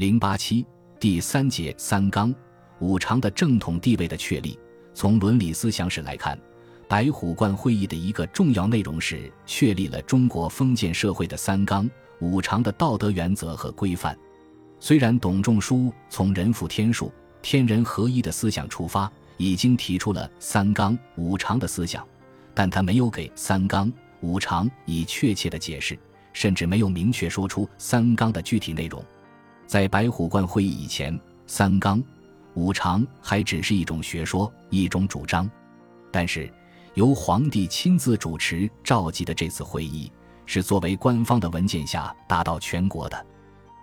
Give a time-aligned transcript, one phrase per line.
[0.00, 0.64] 零八七
[0.98, 2.34] 第三节三纲
[2.78, 4.58] 五常的正统地位的确立。
[4.94, 6.40] 从伦理思想史来看，
[6.88, 11.86] 白虎观会议的一个重要内容是确立了中国封建社会的三纲
[12.18, 14.16] 五常的道德原则和规范。
[14.78, 17.12] 虽然董仲舒从人负天数、
[17.42, 22.02] 天人合一的思想出发，已经提出了三纲五常的思想，
[22.54, 23.92] 但他没有给三纲
[24.22, 25.98] 五常以确切的解释，
[26.32, 29.04] 甚至没有明确说出三纲的具体内容。
[29.70, 31.16] 在白虎观会议以前，
[31.46, 32.02] 三纲。
[32.54, 35.48] 五常还只是一种学说，一种主张，
[36.10, 36.52] 但是
[36.94, 40.10] 由皇帝亲自主持召集的这次会议，
[40.44, 43.26] 是作为官方的文件下达到全国的。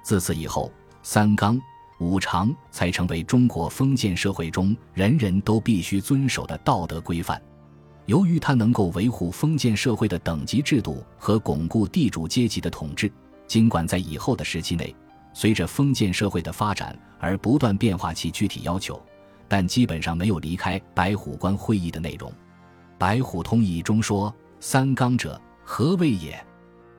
[0.04, 0.70] 自此以后，
[1.04, 1.58] 三纲
[2.02, 7.42] 五常才成为中国封建社会中人人都必须遵守的道德规范。
[8.08, 13.10] 由于它能够维护封建社会的等级制度和巩固地主阶级的统治，
[13.48, 14.94] 尽管在以后的时期内。
[15.38, 19.00] 随着封建社会的发展而不断变化其具体要求，
[19.48, 22.34] 但基本上没有离开白虎观会议的内容。
[22.98, 26.44] 白虎通义中说：“三纲者，何谓也？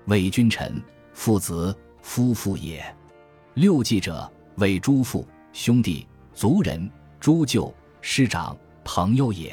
[0.05, 0.81] 为君臣、
[1.13, 2.81] 父子、夫妇也。
[3.55, 9.53] 六纪者，为诸父、兄弟、族人、诸舅、师长、朋友也。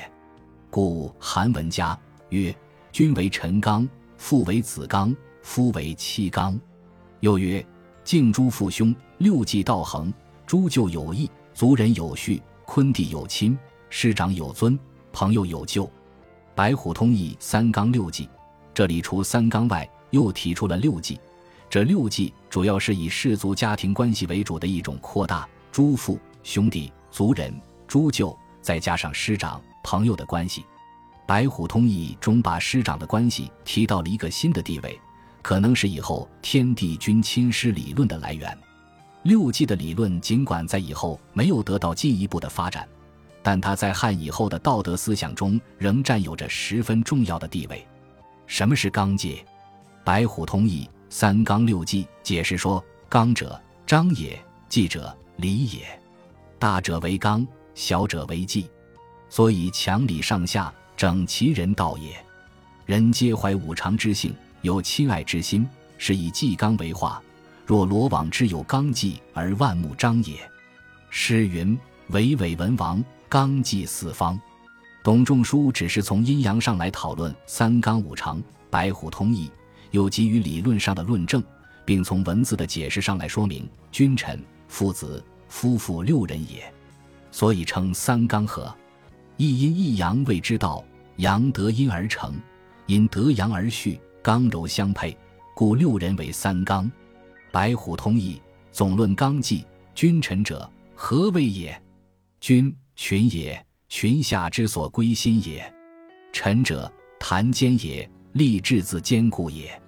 [0.70, 2.00] 故韩文家
[2.30, 2.56] 曰：
[2.92, 5.12] 君为臣纲，父为子纲，
[5.42, 6.56] 夫为妻纲。
[7.22, 7.66] 又曰。”
[8.06, 10.14] 敬诸父兄，六纪道恒，
[10.46, 13.58] 诸舅有义，族人有序，昆弟有亲，
[13.90, 14.78] 师长有尊，
[15.12, 15.90] 朋友有旧。
[16.54, 18.30] 白虎通义三纲六纪，
[18.76, 21.20] 这里除三纲外，又提出了六纪。
[21.68, 27.52] 这六纪主要是以氏族家庭关系为主的一种扩大，诸父兄弟、族人、
[27.88, 30.64] 诸舅，再加上师长、朋友的关系。
[31.26, 35.02] 白虎通义中把师长的关系提到了一个新的地位。
[35.46, 38.58] 可能是以后天地君亲师理论的来源。
[39.22, 42.90] 六纪的理论尽管在以后没有得到进一步的发展，
[43.44, 47.86] 但它在汉以后的道德思想中仍占有着十分重要的地位。
[48.48, 49.46] 什么是纲纪？
[50.04, 54.36] 白虎通义三纲六纪解释说：纲者，章也；
[54.68, 55.84] 纪者，礼也。
[56.58, 58.68] 大者为纲，小者为纪，
[59.30, 62.18] 所以强礼上下，整齐人道也。
[62.88, 64.34] 人皆怀五常之性。
[64.66, 65.64] 有亲爱之心，
[66.00, 67.22] 是以纪纲为化。
[67.68, 70.40] 若罗网之有纲纪而万木张也。
[71.12, 71.78] 诗云
[72.10, 74.40] ：“巍巍文王，纲纪四方。”
[75.04, 79.52] 董仲舒只是从阴阳上来讨论三纲五常，白虎通义
[79.92, 81.44] 又给予理论上的论证，
[81.86, 86.74] 并从文字的解释上来说明君臣、父子、夫妇六人也，
[87.30, 88.76] 所以称三纲合。
[89.38, 90.84] 一阴一阳谓之道，
[91.18, 92.34] 阳得阴而成，
[92.88, 94.00] 阴得阳而续。
[94.26, 95.16] 刚柔相配，
[95.54, 96.92] 故六人为三纲。
[97.52, 98.42] 白虎通义
[98.72, 99.64] 总论纲纪。
[99.94, 101.80] 君臣者，何谓也？
[102.40, 105.72] 君，群也，群下之所归心也；
[106.34, 109.80] 臣者，谈坚也，立志自坚固也。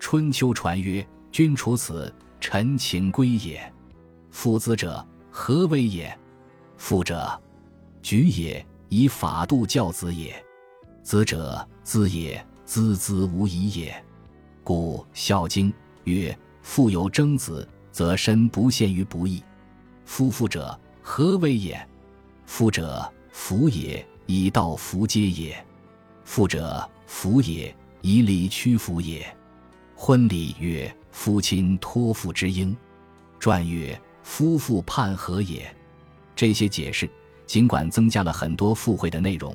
[0.00, 3.70] 春秋传曰：“君处此，臣请归也。”
[4.32, 6.18] 父子者，何谓也？
[6.78, 7.38] 父者，
[8.00, 10.32] 举也，以法度教子也；
[11.02, 12.42] 子者，资也。
[12.66, 14.04] 孜孜无疑也，
[14.62, 15.70] 故《孝经》
[16.04, 19.42] 曰：“父有争子，则身不陷于不义。”
[20.06, 21.88] 夫妇者，何为也？
[22.46, 25.54] 夫者，福也，以道福皆也；
[26.24, 29.24] 父者，福也，以礼屈服也。
[29.94, 32.76] 婚礼曰：“夫亲托付之应。”
[33.38, 35.74] 传曰：“夫妇判和也。”
[36.34, 37.08] 这些解释
[37.46, 39.54] 尽管增加了很多附会的内容。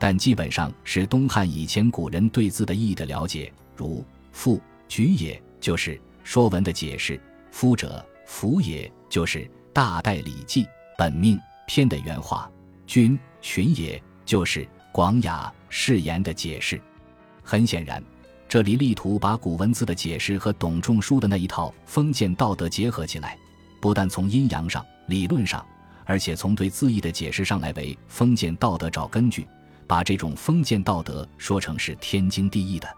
[0.00, 4.02] 但基本上是东汉以前古人对字的意义的了解，如
[4.32, 5.94] “父举也”就是
[6.24, 7.20] 《说文》的解释
[7.52, 9.40] ，“夫者福也”就是
[9.74, 10.66] 《大代礼记
[10.96, 12.50] 本命篇》的原话
[12.88, 16.80] ，“君群也”就是《广雅释言》的解释。
[17.42, 18.02] 很显然，
[18.48, 23.36] 这里力图把古文字的解释和董仲舒的那一套封建道德结合起来，
[23.82, 25.62] 不但从阴阳上、理论上，
[26.06, 29.46] 而且从对字义的解释上来为封建道德找根据。
[29.90, 32.88] 把这种封建道德说成是天经地义的，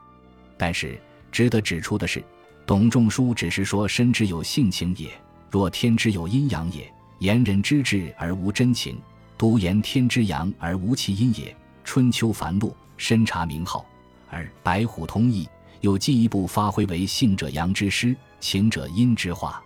[0.58, 1.00] 但是
[1.30, 2.22] 值得指出的是，
[2.66, 5.10] 董仲舒只是说身之有性情也，
[5.50, 9.00] 若天之有阴阳也，言人之志而无真情，
[9.38, 11.56] 独言天之阳而无其阴也。
[11.82, 13.86] 春秋繁露，深察名号，
[14.28, 15.48] 而白虎通义
[15.80, 19.62] 又进一步发挥为性者阳之师，情者阴之化。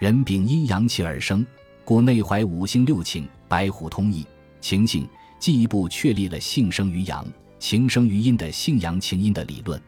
[0.00, 1.46] 人秉阴阳气而生，
[1.84, 3.28] 故内怀五行六情。
[3.46, 4.26] 白虎通义，
[4.60, 5.08] 情性。
[5.38, 7.26] 进一步确立了性生于阳、
[7.58, 9.80] 情生于阴的性阳情阴的理论。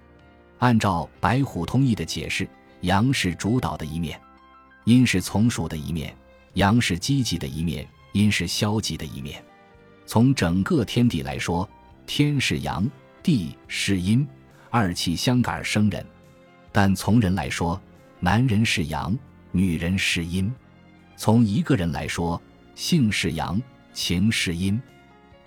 [0.58, 2.48] 按照白虎通义的解释，
[2.80, 4.20] 阳是主导的一面，
[4.84, 6.14] 阴是从属的一面，
[6.54, 9.42] 阳是积极的一面，阴是消极的一面。
[10.06, 11.68] 从整个天地来说，
[12.06, 12.88] 天是阳，
[13.22, 14.26] 地是阴，
[14.70, 16.04] 二气相感而生人。
[16.72, 17.80] 但从人来说，
[18.18, 19.16] 男人是阳，
[19.52, 20.52] 女人是阴。
[21.16, 22.40] 从一个人来说，
[22.74, 23.60] 性是阳，
[23.92, 24.80] 情是阴。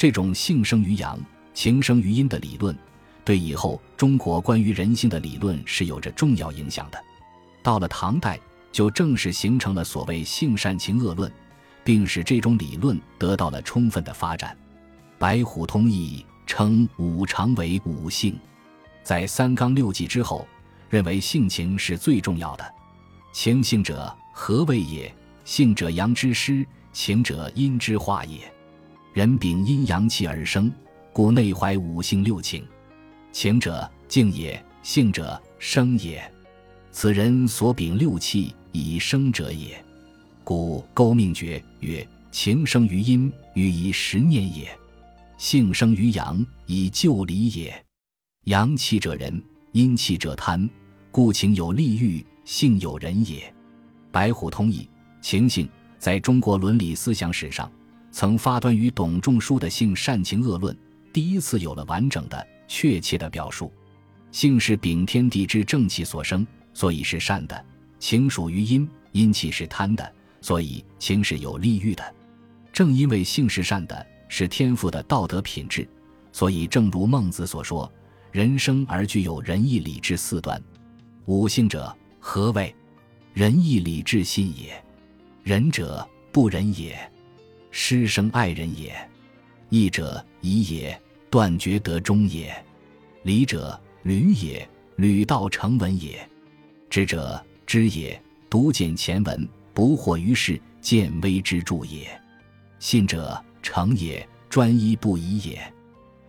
[0.02, 1.16] 这种性生于阳，
[1.54, 2.76] 情生于阴的理论，
[3.24, 7.00] 对以后中国关于人性的理论是有着重要影响的。
[7.62, 8.40] 到了唐代。
[8.72, 11.32] 就正式形成了所谓性善情恶论，
[11.84, 14.58] 并使这种理论得到了充分的发展。
[15.20, 18.40] 白虎通义称五常为五性，
[19.04, 20.48] 在三纲六纪之后，
[20.90, 22.74] 认为性情是最重要的。
[23.34, 25.14] 情性者，何谓也？
[25.44, 28.52] 性者，阳之师；情者，阴之化也。
[29.14, 30.72] 人秉阴阳气而生，
[31.12, 32.64] 故内怀五性六情。
[33.32, 36.22] 情者，静也；性者，生也。
[36.92, 38.54] 此人所秉六气。
[38.74, 39.84] 以生者也，
[40.46, 44.68] 故勾命诀曰：情生于阴，欲以十念也；
[45.38, 47.86] 性生于阳，以就理也。
[48.46, 49.44] 阳气者仁，
[49.74, 50.70] 阴气者贪，
[51.12, 53.54] 故情有利欲，性有仁也。
[54.10, 54.88] 白虎通义，
[55.20, 55.68] 情性
[56.00, 57.70] 在中国伦理思想史上，
[58.12, 60.78] 曾发端于董仲舒的性善情恶论，
[61.14, 63.72] 第一次有了完整的、确切的表述。
[64.32, 67.66] 性是禀天地之正气所生，所以是善的。
[68.00, 72.16] 情属于阴，阴气是贪的，所以情是有利欲的。
[72.74, 75.88] 正因为性是善的，是天赋的道德品质，
[76.32, 77.92] 所以正如孟子所说
[78.32, 80.62] ：“人生而具有仁义礼智四端。”
[81.26, 82.74] 五性者何谓？
[83.34, 84.84] 仁义礼智信也。
[85.44, 86.98] 仁者不仁也，
[87.72, 88.92] 师生爱人也；
[89.70, 92.52] 义者义也，断绝得忠也；
[93.24, 96.20] 礼者履也，履道成文也；
[96.90, 97.44] 知者。
[97.68, 102.06] 知也，独简前文，不惑于世，见微之著也。
[102.80, 105.74] 信者诚也，专一不疑也。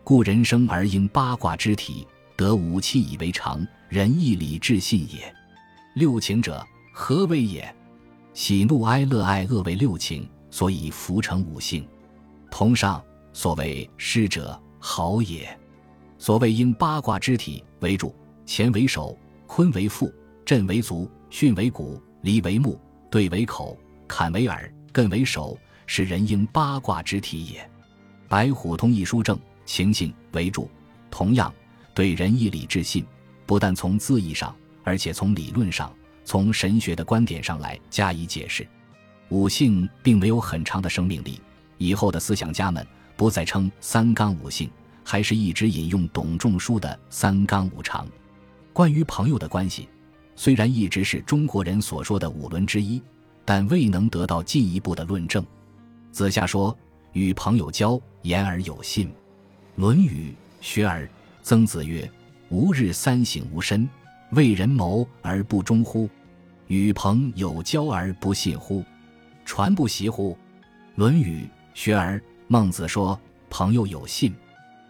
[0.04, 2.06] 故人生而应八卦之体，
[2.36, 5.34] 得五气以为常，仁义礼智信也。
[5.96, 7.74] 六情者何为也？
[8.34, 11.84] 喜怒哀乐爱恶为六情，所以浮成五性。
[12.48, 13.02] 同上，
[13.32, 15.58] 所谓师者好也。
[16.18, 18.14] 所谓应八卦之体为主，
[18.46, 19.18] 乾为首，
[19.48, 20.14] 坤为父，
[20.44, 21.10] 震为足。
[21.32, 22.78] 巽为骨，离为目，
[23.10, 23.74] 兑为口，
[24.06, 27.70] 坎为耳，艮为手，是人应八卦之体也。
[28.28, 30.70] 白虎通义书正情性为主，
[31.10, 31.50] 同样
[31.94, 33.02] 对仁义礼智信，
[33.46, 35.90] 不但从字义上，而且从理论上，
[36.22, 38.68] 从神学的观点上来加以解释。
[39.32, 41.40] 五性并没有很长的生命力，
[41.78, 42.86] 以后的思想家们
[43.16, 44.70] 不再称三纲五性，
[45.02, 48.06] 还是一直引用董仲舒的三纲五常。
[48.74, 49.88] 关于朋友的关系。
[50.34, 53.00] 虽然一直是中国人所说的五伦之一，
[53.44, 55.42] 但未能得到进一步的论证。
[56.10, 56.76] 子夏说
[57.12, 59.08] ：“与朋友交，言而有信。”
[59.76, 60.30] 《论语·
[60.60, 61.04] 学而》
[61.42, 62.10] 曾子曰
[62.48, 63.88] ：“吾日三省吾身，
[64.32, 66.08] 为人谋而不忠乎？
[66.66, 68.82] 与朋友交而不信乎？
[69.52, 70.32] 传不习乎？”
[70.94, 71.42] 《论语·
[71.74, 72.16] 学而》
[72.48, 73.20] 孟子说
[73.50, 74.34] ：“朋友有信。”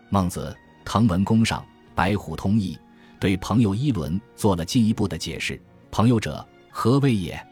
[0.09, 0.57] 孟子
[0.87, 1.61] 《滕文公上》
[1.97, 2.79] 白虎通义。
[3.19, 5.61] 对朋友一伦做了进一步的解释。
[5.91, 7.45] 朋友者，何为也？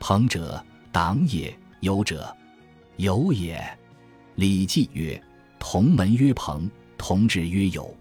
[0.00, 1.54] 朋者，党也。
[1.80, 2.34] 友者，
[2.96, 3.58] 友也。
[4.36, 5.22] 《礼记》曰
[5.60, 7.94] ：“同门曰朋，同志曰友。”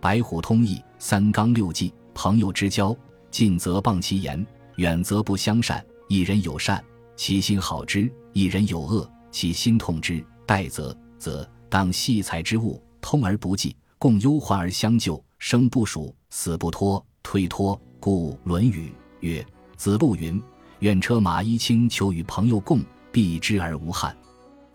[0.00, 2.96] 白虎通义三纲六纪，朋友之交，
[3.32, 4.46] 近则谤其言，
[4.76, 5.84] 远则不相善。
[6.08, 6.82] 一人有善，
[7.18, 10.24] 其心好之；一人有恶，其心痛之。
[10.46, 16.14] 待则，则当细财之物，通而不济，共忧患而相救，生不属。
[16.30, 19.44] 死不脱，推脱，故《论语》曰
[19.76, 20.40] ：“子路云
[20.78, 24.16] ：‘愿车马衣轻，求与朋友共，避之而无憾。’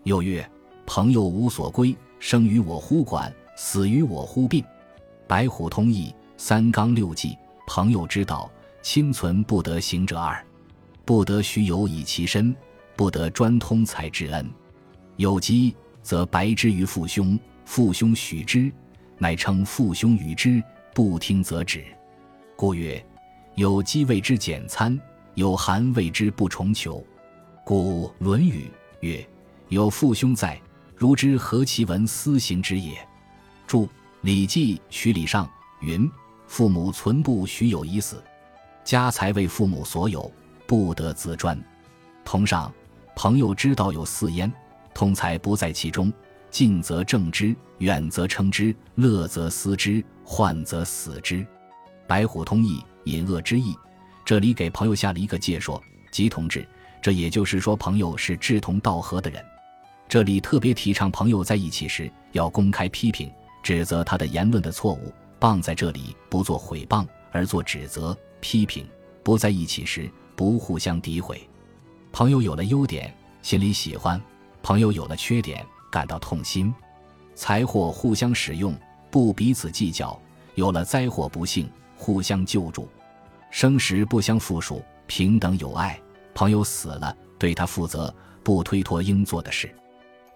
[0.04, 0.46] 又曰
[0.84, 4.62] ：‘朋友无所归，生于我乎管，死于我乎病。’
[5.26, 8.50] 白虎通义三纲六纪，朋友之道，
[8.82, 10.44] 亲存不得行者二：
[11.04, 12.54] 不得许有以其身，
[12.96, 14.50] 不得专通财之恩。
[15.16, 18.72] 有疾则白之于父兄，父兄许之，
[19.18, 20.62] 乃称父兄与之。”
[20.94, 21.84] 不听则止，
[22.54, 23.04] 故曰：
[23.56, 24.96] 有饥谓之简餐，
[25.34, 27.04] 有寒谓之不重求。
[27.64, 28.70] 故《论语》
[29.00, 29.26] 曰：
[29.70, 30.56] 有父兄在，
[30.94, 32.96] 如之何其闻私行之也？
[33.66, 33.86] 注
[34.20, 35.44] 《礼记·曲礼上》
[35.80, 36.08] 云：
[36.46, 38.22] 父母存不许有已死，
[38.84, 40.30] 家财为父母所有，
[40.66, 41.58] 不得自专。
[42.24, 42.72] 同上，
[43.14, 44.52] 朋友之道有四焉：
[44.94, 46.12] 通财不在其中。
[46.50, 51.44] 近则正之，远则称之，乐则思之，患则死之。
[52.06, 53.74] 白虎通义，隐恶之意。
[54.24, 56.64] 这里给朋友下了一个界说，即同志
[57.02, 59.44] 这也就是说，朋友是志同道合的人。
[60.08, 63.28] 这里特别提倡朋友在一起时要公开批评、
[63.62, 65.12] 指责他的言论的错误。
[65.40, 68.86] 谤在这里不做毁谤，而做指责、批评；
[69.24, 71.48] 不在一起时不互相诋毁。
[72.12, 74.20] 朋友有了优点，心里喜欢；
[74.62, 76.72] 朋友有了缺点，感到痛心。
[77.34, 78.74] 财货互相使用，
[79.10, 80.16] 不彼此计较；
[80.54, 82.88] 有了灾祸不幸，互相救助。
[83.50, 85.98] 生时不相附属，平等友爱。
[86.34, 88.12] 朋友死了，对他负责，
[88.42, 89.72] 不推脱应做的事。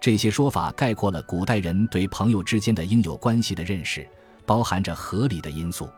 [0.01, 4.07] 这些说法概括了古代人对朋友之间的应有关系的认识，
[4.45, 5.89] 包含着合理的因素。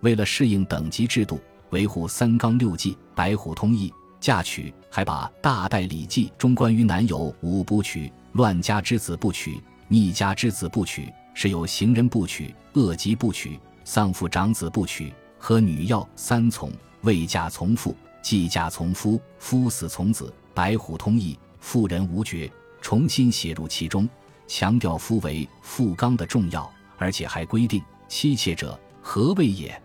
[0.00, 16.70] 为了适应等级制度，维护三纲六纪，白虎通义嫁娶，还把《大代礼记》中关于男有五不娶：乱家之子不娶，逆家之子不娶，是有行人不娶，恶疾不娶，丧父长子不娶，和女要三从：
[17.02, 20.32] 未嫁从父，既嫁从夫，夫死从子。
[20.54, 22.50] 白虎通义，妇人无绝。
[22.80, 24.08] 重新写入其中，
[24.46, 29.80] 强调夫为妇纲的重要，而且还规定妻妾者何谓也？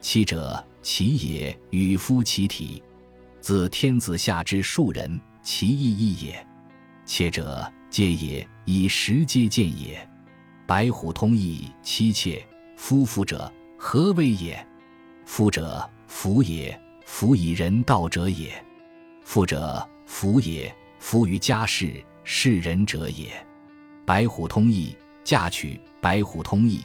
[0.00, 2.80] 妻者，其也与夫其体，
[3.40, 6.46] 自天子下之庶人，其义义也。
[7.04, 10.08] 妾者，皆也以时皆见也。
[10.64, 12.40] 白虎通义，妻妾
[12.76, 14.64] 夫妇者何谓也？
[15.24, 18.52] 夫者，夫也，夫以人道者也。
[19.24, 22.00] 妇者，福也，夫于家事。
[22.22, 23.44] 是人者也，
[24.04, 25.80] 白虎通义嫁娶。
[26.00, 26.82] 白虎通义，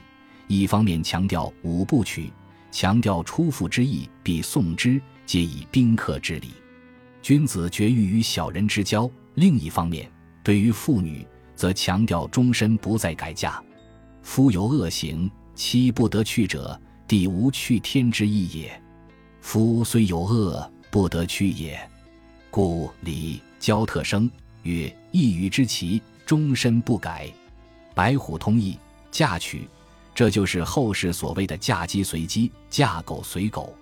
[0.48, 2.34] 一方面强调五不娶，
[2.72, 6.52] 强调出妇之意必送之，皆以宾客之礼。
[7.22, 9.10] 君子绝育与小人之交。
[9.36, 10.10] 另一方面，
[10.44, 11.26] 对于妇女，
[11.56, 13.62] 则强调终身不再改嫁。
[14.24, 18.82] 夫有恶行，妻不得去者，地无去天之意也。
[19.42, 21.80] 夫虽有恶，不得去也。
[22.50, 24.30] 故礼交特生。
[24.64, 27.28] 曰：一语之奇，终身不改。
[27.96, 28.78] 白虎通义，
[29.10, 29.68] 嫁娶，
[30.14, 33.76] 这就是后世所谓的嫁鸡随鸡，嫁狗随狗。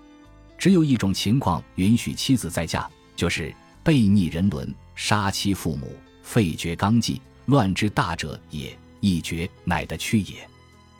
[0.56, 8.76] 只有一种情况允许妻子再嫁，就是悖逆人伦、杀妻父母、废绝纲纪、乱之大者也。
[9.02, 10.46] 一绝乃得去也。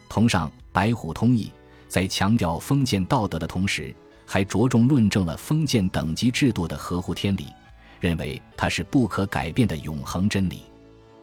[0.09, 1.53] 同上白虎通义，
[1.87, 3.95] 在强调封建道德的同时，
[4.25, 7.49] 还着重论证了封建等级制度的合乎天理。
[8.01, 10.63] 认为它是不可改变的永恒真理。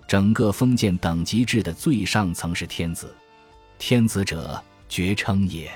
[0.08, 3.12] 整个封建等级制的最上层是天子，
[3.80, 5.72] 天子者绝称也，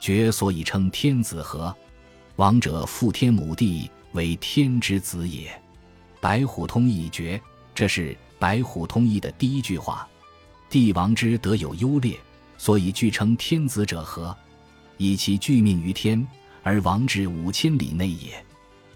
[0.00, 1.74] 绝所以称天子何？
[2.36, 5.50] 王者父天母地，为天之子也。
[6.20, 7.40] 白虎通义绝，
[7.74, 10.08] 这是白虎通义的第一句话。
[10.68, 12.18] 帝王之德有优劣，
[12.58, 14.36] 所以据称天子者何？
[14.96, 16.26] 以其具命于天，
[16.62, 18.44] 而王之五千里内也。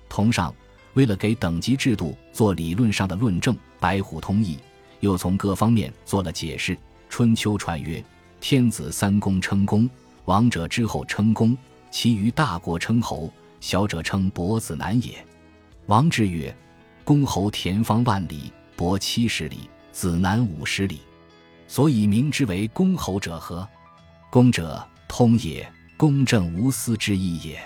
[0.08, 0.54] 同上。
[0.94, 4.58] 为了给等级制度做理论上的论证，白虎通义
[4.98, 6.76] 又从各方面做了解释。
[7.08, 8.04] 春秋传曰
[8.40, 9.88] ：“天子三公称公，
[10.24, 11.56] 王者之后称公，
[11.90, 15.24] 其余大国称侯，小者称伯子男也。”
[15.86, 16.54] 王之曰
[17.04, 21.00] ：“公侯田方万里，伯七十里，子男五十里，
[21.68, 23.68] 所以名之为公侯者何？
[24.30, 27.56] 公者通也，公正无私之意也；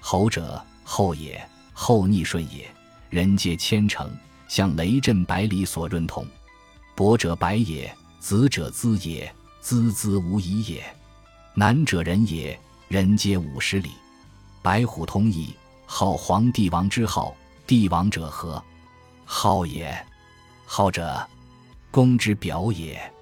[0.00, 1.40] 侯者厚也。”
[1.72, 2.68] 厚逆顺也，
[3.08, 4.10] 人皆谦诚，
[4.48, 6.26] 像雷震百里所认同。
[6.94, 10.84] 伯者百也，子者资也，孜孜无疑也。
[11.54, 13.90] 难者人也，人皆五十里。
[14.62, 15.54] 白虎通矣，
[15.86, 17.34] 号皇帝王之号，
[17.66, 18.62] 帝王者何？
[19.24, 20.06] 号也。
[20.64, 21.26] 号者，
[21.90, 23.12] 公之表也，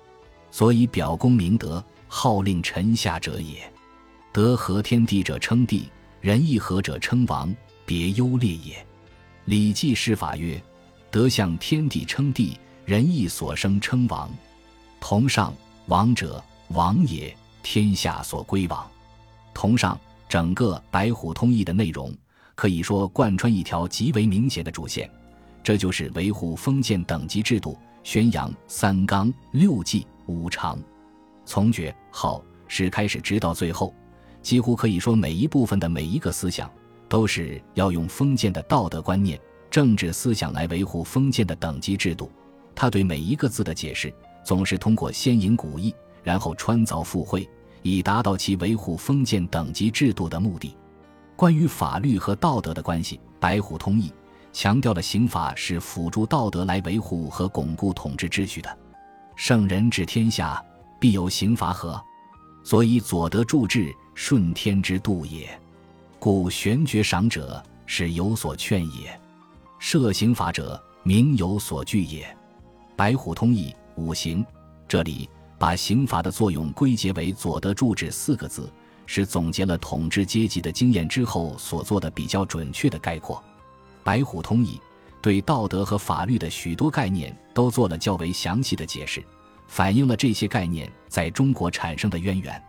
[0.51, 3.71] 所以表公明德，号令臣下者也。
[4.33, 5.89] 德合天地者称帝，
[6.21, 7.55] 仁义合者称王。
[7.87, 8.75] 别优劣也，
[9.47, 10.63] 《礼记·释法》曰
[11.11, 14.31] ：“德向天地称帝，仁义所生称王。
[15.01, 15.55] 同上，
[15.89, 18.87] 王者，王也，天下所归王。
[19.55, 22.15] 同上，整个白虎通义的内容，
[22.55, 25.11] 可以说贯穿一条极为明显的主线，
[25.63, 30.79] 这就是维护封建等级制度，宣扬三纲六纪五常。
[31.47, 33.95] 从爵号始开始，直到最后，
[34.43, 36.71] 几乎可以说每一部分的每一个思想。”
[37.09, 39.41] 都是要用封建的道德观念、
[39.71, 42.31] 政治思想来维护封建的等级制度。
[42.75, 44.13] 他对每一个字的解释，
[44.49, 47.47] 总是通过先引古义，然后穿凿附会，
[47.83, 50.75] 以达到其维护封建等级制度的目的。
[51.37, 54.11] 关于法律和道德的关系，白虎通义
[54.51, 58.79] 强调了刑法是辅助道德来维护和巩固统治秩序的。
[59.37, 60.65] 圣人治天下，
[60.99, 62.03] 必有刑罚和，
[62.65, 65.47] 所以左德助治，顺天之度也。
[66.19, 69.21] 故玄觉赏者是有所劝也。
[69.79, 72.35] 设刑法者，名有所惧也。
[72.97, 74.47] 白虎通义五行，
[74.87, 75.29] 这里
[75.59, 78.73] 把刑法的作用归结为左德注释四个字，
[79.07, 83.43] 是总结了统治阶级的经验之后所做的比较准确的概括。
[84.05, 84.81] 白虎通义
[85.21, 89.23] 对道德和法律的许多概念都做了较为详细的解释，
[89.67, 92.63] 反映了这些概念在中国产生的渊源。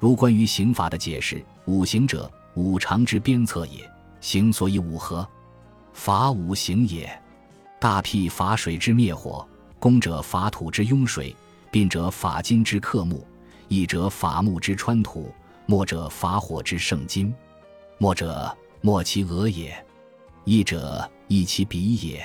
[0.00, 3.88] 如关于刑法的解释，五行者，五常之鞭策也。
[4.22, 5.28] 行所以五合，
[5.92, 7.20] 法五行也。
[7.78, 9.46] 大辟法水之灭火，
[9.82, 11.34] 工者法土之拥水，
[11.68, 13.26] 病者法金之克木，
[13.66, 15.34] 义者法木之穿土，
[15.66, 17.34] 墨者法火之盛金。
[17.98, 19.74] 墨者墨其额也，
[20.44, 22.24] 义者义其鼻也，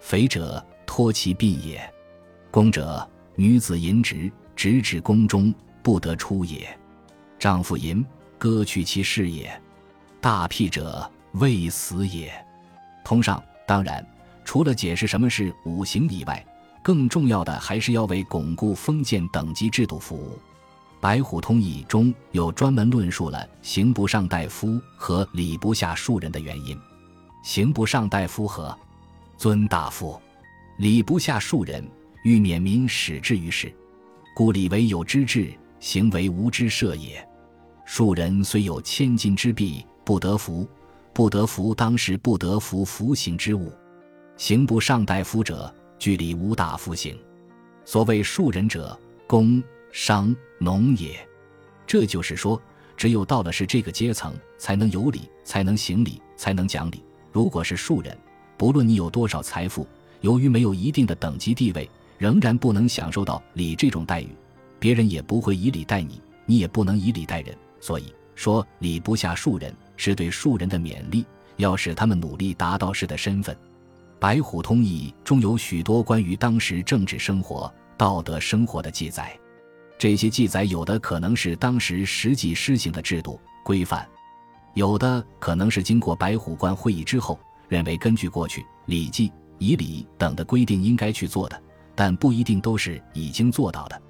[0.00, 1.78] 肥者托其鬓也。
[2.50, 6.74] 宫者女子淫直，直指宫中不得出也。
[7.38, 8.02] 丈夫淫，
[8.38, 9.50] 割去其事也；
[10.22, 12.32] 大辟者，未死也。
[13.04, 14.02] 通上，当然，
[14.42, 16.42] 除了解释什么是五行以外，
[16.82, 20.38] 更重要的还是要为巩固封建等级制度服务。
[21.00, 26.76] 《白虎通义》中有专门论述了刑不上大夫和礼不下庶人的原因。
[27.44, 28.76] 刑不上大夫和
[29.36, 30.20] 尊大夫，
[30.78, 31.88] 礼不下庶人，
[32.24, 33.72] 欲免民始至于事，
[34.34, 37.24] 故礼为有之治，行为无之设也。
[37.86, 40.68] 庶人虽有千金之币，不得服，
[41.14, 43.72] 不得服，当时不得服服刑之物。
[44.36, 47.18] 刑不上大夫者，距离无大夫行。
[47.84, 49.62] 所谓庶人者，工
[49.92, 51.18] 商农也。
[51.86, 52.60] 这就是说，
[52.96, 57.02] 只有到了是这个阶层，才能有礼，才能行礼，才能讲理。
[57.32, 58.16] 如果是庶人，
[58.56, 59.86] 不论你有多少财富，
[60.20, 61.88] 由于没有一定的等级地位，
[62.18, 64.28] 仍然不能享受到礼这种待遇，
[64.78, 67.56] 别人也不会以礼待你，你也不能以礼待人。
[67.80, 71.24] 所以说，礼不下庶人，是对庶人的勉励，
[71.56, 73.54] 要使他们努力达到士的身份。
[74.20, 79.38] 《白虎通义》中有许多关于当时政治生活、道德生活的记载，
[79.96, 84.06] 这些记载有的可能是当时实际施行的制度规范，
[84.74, 87.38] 有的可能是经过白虎关会议之后，
[87.68, 91.62] 认为根据过去《礼记》《仪礼》等的规定应该去做的，
[91.94, 94.02] 但不一定都是已经做到的。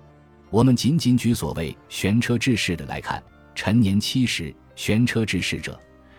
[0.51, 3.23] 我们仅仅举所谓悬车治世的来看。
[3.55, 5.79] 陈年七十，悬车治世者，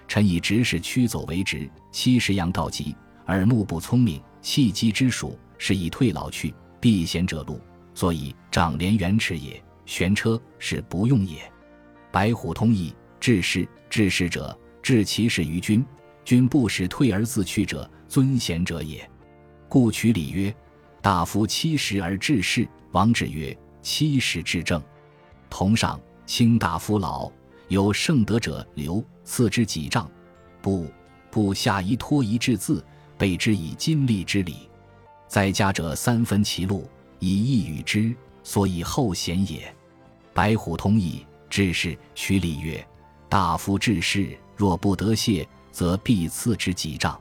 [0.09, 1.69] 臣以直事驱走为直。
[1.89, 2.93] 七十阳道吉，
[3.29, 7.61] 耳目不聪明，气机之属，是以退老去，避贤者路，
[7.93, 9.61] 所以长连元齿也。
[9.85, 11.39] 玄车是不用也。
[12.11, 15.85] 白虎通义，治世治世者，治其事于君，
[16.25, 19.09] 君不使退而自去者，尊贤者也。
[19.67, 20.53] 故取礼曰：
[21.01, 22.67] 大夫七十而治世。
[22.91, 24.83] 王志曰：七十治政。
[25.49, 25.99] 同上。
[26.25, 27.31] 卿大夫老
[27.69, 30.07] 有圣德者，留赐之几丈，
[30.61, 30.85] 不
[31.31, 32.85] 不下一托一制字，
[33.19, 34.67] 备之以金力之礼。
[35.27, 39.71] 在家者三分其禄，以义与之，所以后贤也。
[40.34, 42.84] 白虎通义，治士取礼曰：
[43.27, 47.19] 大夫治士，若不得谢，则必赐之几丈。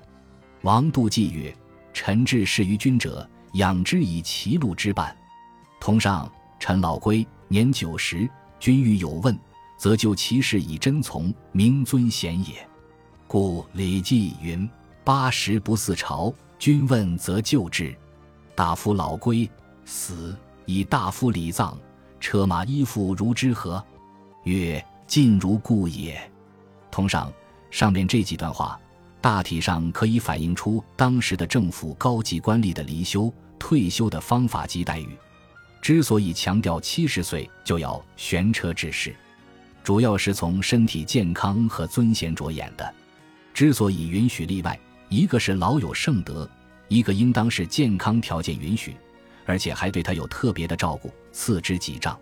[0.62, 1.54] 王度忌曰：
[1.92, 5.14] 臣治世于君者，养之以其禄之半。
[5.80, 6.30] 同上，
[6.60, 8.28] 陈老龟年九十。
[8.60, 9.38] 君欲有问，
[9.76, 12.66] 则就其事以真从，明尊贤也。
[13.28, 14.68] 故《礼记》云
[15.08, 17.96] ：“八十不似朝。”君问则就之。
[18.54, 19.48] 大夫老归
[19.86, 21.78] 死，以大夫礼葬，
[22.20, 23.82] 车马衣服如之何？
[24.44, 26.20] 曰：尽如故也。
[26.90, 27.32] 同上
[27.70, 28.78] 上面这几段话，
[29.18, 35.16] 大体上可以反映出当时的政府高级官吏的离休、退休的方法及待遇。
[35.80, 39.16] 之所以强调七十岁就要悬车治世，
[39.82, 42.94] 主要是从身体健康和尊贤着眼的。
[43.54, 46.48] 之所以允许例外，一个是老有圣德，
[46.88, 48.94] 一个应当是健康条件允许，
[49.46, 52.18] 而且还对他有特别的照顾，赐之几丈。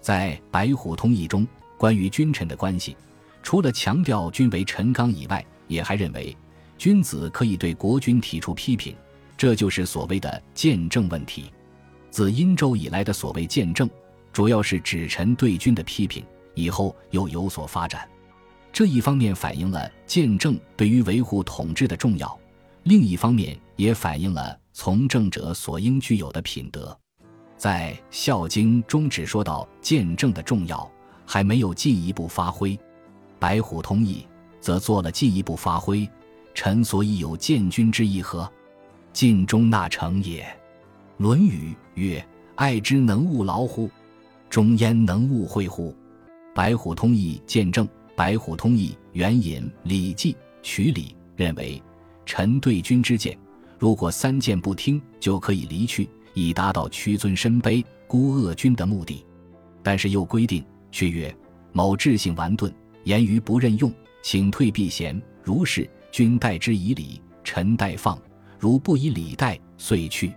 [0.00, 1.46] 在《白虎通义》中，
[1.78, 2.96] 关于君臣的关系，
[3.42, 6.36] 除了强调君为臣纲以外，也还认为
[6.76, 8.94] 君子可以对国君提出批评，
[9.36, 11.50] 这就是所谓的见证问题。
[12.10, 13.88] 自殷周以来的所谓谏政，
[14.32, 18.08] 主要是指臣对君的批评，以后又有所发展。
[18.78, 22.38] 这一方面反映了谏政对于维护统治的重要，
[22.84, 26.96] 另一方面也反映了从政者所应具有的品德。
[27.56, 30.88] 在《孝经》中只说到谏政的重要，
[31.26, 32.76] 还没有进一步发挥。
[33.40, 34.24] 《白虎通义》
[34.60, 36.08] 则做了进一步发挥。
[36.54, 38.48] 臣所以有见君之意何？
[39.12, 40.44] 尽忠纳诚也。
[41.16, 43.90] 《论语》曰：“爱之能勿劳乎？
[44.48, 45.92] 忠焉能勿惠乎？”
[46.54, 47.88] 白虎通义见证。
[48.18, 51.80] 白虎通义援引《礼记》，曲礼，认为
[52.26, 53.38] 臣对君之见，
[53.78, 59.24] 如果三谏不听，就可以离去，以达到屈尊身卑、孤恶君的目的。
[59.84, 61.32] 但是又规定，却曰：
[61.70, 63.88] 某智性顽钝，言语不任用，
[64.20, 65.22] 请退避嫌。
[65.44, 68.18] 如是，君待之以礼，臣待放；
[68.58, 70.32] 如不以礼待，遂去。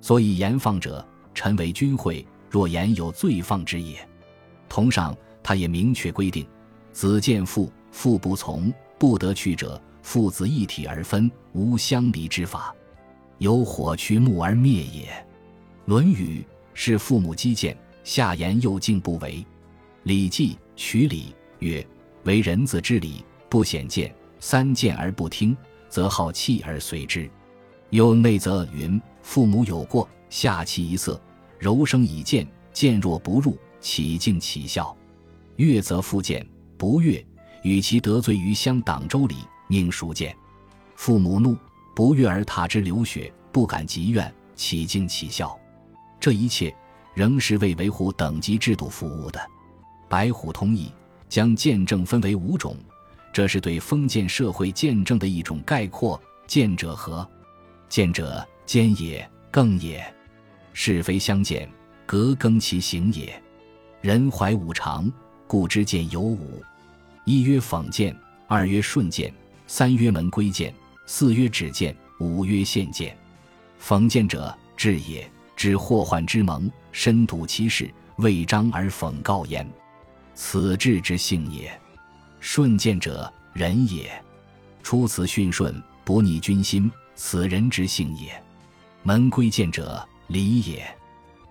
[0.00, 3.96] 所以言放者，臣为君会；若言有罪放之也。
[4.68, 6.44] 同上，他也明确规定：
[6.92, 12.74] 子见父，父不从，不得去者，父子一体而分，无相离之法。
[13.38, 15.08] 有火驱木而灭也。
[15.86, 16.40] 《论语》
[16.74, 19.38] 是父母击谏，下言又敬不为。
[20.04, 21.84] 《礼记·曲礼》曰
[22.24, 25.56] ：“为人子之礼，不显见，三谏而不听，
[25.88, 27.28] 则好气而随之。”
[27.90, 31.20] 又内则云：“父母有过，下其一色，
[31.58, 34.96] 柔声以谏，谏若不入。”起敬起孝，
[35.56, 36.46] 悦则复谏，
[36.82, 37.24] 不悦，
[37.62, 39.36] 与其得罪于乡党州里，
[39.68, 40.36] 宁赎谏。
[40.96, 41.56] 父母怒，
[41.94, 45.56] 不悦而踏之流血，不敢疾怨，起敬起孝。
[46.18, 46.74] 这一切
[47.14, 49.40] 仍是为维护等级制度服务的。
[50.08, 50.92] 白虎通义
[51.28, 52.76] 将见证分为五种，
[53.32, 56.20] 这是对封建社会见证的一种概括。
[56.48, 57.24] 见者何？
[57.88, 60.04] 见者奸也，更也。
[60.72, 61.70] 是非相见，
[62.06, 63.40] 革更其行也。
[64.00, 65.08] 人怀五常，
[65.46, 66.60] 故知见有五：
[67.24, 68.16] 一曰讽谏，
[68.48, 69.32] 二曰顺谏，
[69.68, 70.74] 三曰门规谏，
[71.06, 73.16] 四曰止谏，五曰献谏。
[73.80, 79.64] 讽谏者，智也，知祸患之盟，深睹其事，未章而讽告焉，
[80.34, 81.70] 此智之性也。
[82.40, 84.10] 顺谏者，仁也，
[84.82, 88.32] 出此训顺，不逆君心，此人之性也。
[89.04, 90.84] 门规谏者，礼也，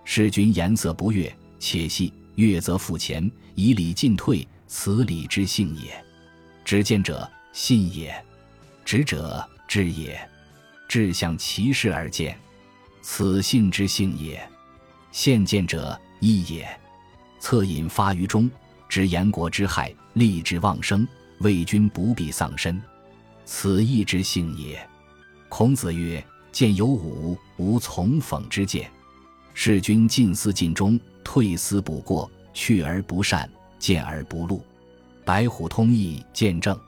[0.03, 2.11] 使君颜色不悦，且细。
[2.35, 5.91] 悦则复前，以礼进退，此礼之性也。
[6.63, 8.09] 执见者，信也；
[8.85, 10.17] 执者，智也。
[10.87, 12.39] 志向其事而见，
[13.01, 14.41] 此信之性也。
[15.11, 16.65] 献见者，义也。
[17.41, 18.49] 恻隐发于中，
[18.87, 21.05] 知言国之害，立志忘生，
[21.39, 22.81] 为君不必丧身，
[23.43, 24.81] 此义之性也。
[25.49, 28.89] 孔子曰：“见有五，无从讽之见。”
[29.53, 34.63] 士君进思尽忠，退思补过，去而不善，见而不露。
[35.25, 36.79] 白虎通义见证。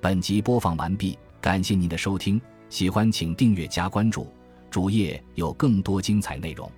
[0.00, 4.26] 本集播放完毕，感谢您的收听，喜欢请订阅加关注，
[4.68, 6.68] 主页有更多精彩内容。